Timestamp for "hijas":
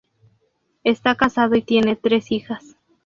2.31-2.75